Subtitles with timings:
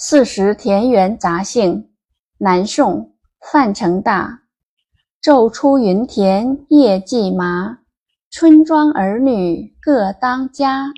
[0.00, 1.90] 四时田园杂兴，
[2.38, 4.42] 南宋，范成大。
[5.20, 7.80] 昼出耘田夜绩麻，
[8.30, 10.92] 村庄儿女各当家。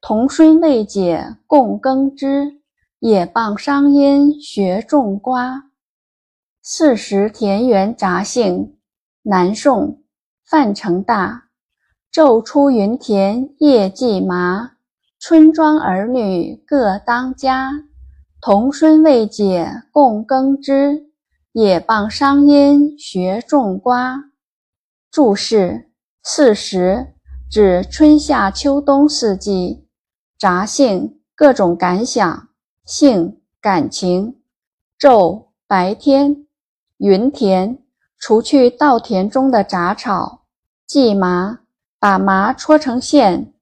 [0.00, 2.60] 童孙未解供耕织，
[2.98, 5.70] 也傍桑阴学种瓜。
[6.60, 8.76] 四时田园杂兴，
[9.22, 10.02] 南宋，
[10.44, 11.44] 范成大。
[12.12, 14.72] 昼出耘田夜绩麻，
[15.20, 17.84] 村庄儿女各当家。
[18.44, 21.06] 童孙未解供耕织，
[21.52, 24.32] 也傍桑阴学种瓜。
[25.12, 25.92] 注释：
[26.24, 27.14] 四时
[27.48, 29.86] 指春夏秋冬四季。
[30.36, 32.48] 杂兴各种感想，
[32.84, 34.40] 兴感情。
[34.98, 36.48] 昼白天，
[36.96, 37.78] 耘田
[38.18, 40.46] 除去稻田中的杂草，
[40.84, 41.60] 绩麻
[42.00, 43.54] 把麻搓成线。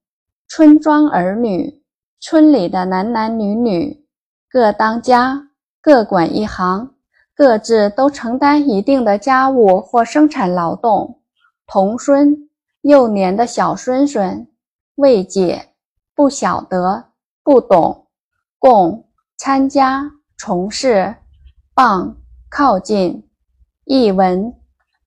[0.49, 1.83] 村庄儿女，
[2.19, 4.07] 村里的男男女女。
[4.53, 5.47] 各当家，
[5.81, 6.91] 各管一行，
[7.37, 11.21] 各自都承担一定的家务或生产劳动。
[11.69, 12.49] 童孙，
[12.81, 14.49] 幼年的小孙孙。
[14.97, 15.69] 未解，
[16.17, 17.05] 不晓得，
[17.45, 18.09] 不懂。
[18.59, 19.05] 共，
[19.37, 21.15] 参加，从事。
[21.73, 22.17] 傍，
[22.51, 23.25] 靠近。
[23.85, 24.53] 译文：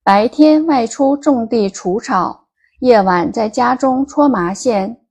[0.05, 2.45] 白天外出种地除草，
[2.79, 5.01] 夜晚在家中搓麻线。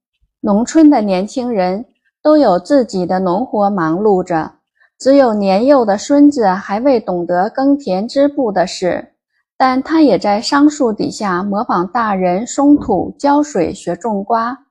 [0.40, 1.84] 农村的年轻人。
[2.22, 4.52] 都有自己的农活忙碌着，
[4.96, 9.14] 只有年幼的孙子还未懂得耕田织布的事，
[9.58, 14.66] 但他也在桑树底下模仿大人松土浇水学种瓜。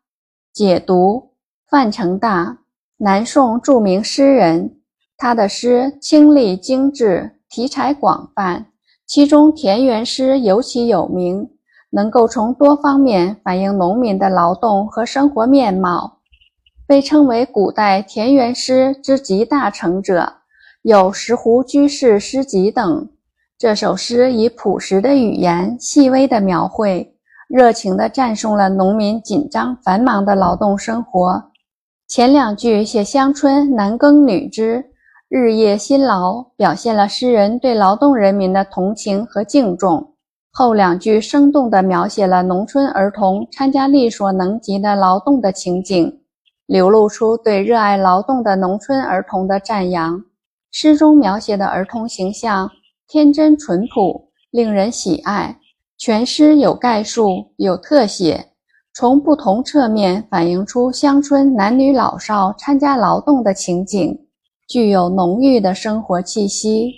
[0.53, 1.31] 解读：
[1.69, 2.59] 范成大，
[2.97, 4.77] 南宋著名诗人，
[5.17, 8.67] 他的诗清丽精致，题材广泛，
[9.05, 11.49] 其中田园诗尤其有名，
[11.89, 16.20] 能够从多方面反映农民的劳动和生活面貌。
[16.92, 20.30] 被称为古代田园诗之集大成者，
[20.81, 23.08] 有《石湖居士诗集》等。
[23.58, 27.16] 这首诗以朴实的语言、细微的描绘，
[27.47, 31.41] 热情地赞颂了农民紧张繁忙的劳动生活。
[32.09, 34.84] 前两句写乡村男耕女织，
[35.30, 39.97] 日夜辛劳，表现了诗人对劳动人民的同情和敬重；
[40.51, 46.18] 后两句生动地描写了农村儿童参加力所能及的劳动的情景。
[46.71, 50.23] 流露出对热爱劳动的农村儿童的赞扬。
[50.71, 52.71] 诗中描写的儿童形象
[53.09, 55.59] 天真淳朴，令人喜爱。
[55.97, 58.53] 全诗有概述，有特写，
[58.93, 64.17] 从不同侧面反映出乡村男女老少参加劳动的情景，
[64.69, 66.93] 具有浓郁的生活气息。